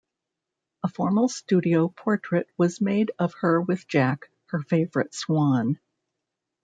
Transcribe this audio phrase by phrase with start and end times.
[0.81, 5.79] A formal studio portrait was made of her with Jack, her favorite swan.